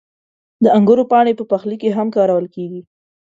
•د 0.63 0.65
انګورو 0.77 1.03
پاڼې 1.11 1.33
په 1.39 1.43
پخلي 1.51 1.77
کې 1.81 1.95
هم 1.97 2.07
کارول 2.15 2.45
کېږي. 2.55 2.81